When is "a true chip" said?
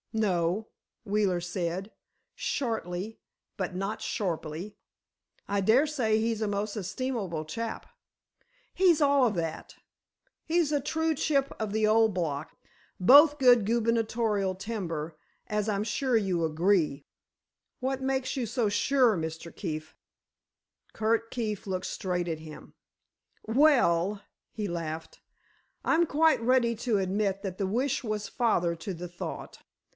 10.73-11.53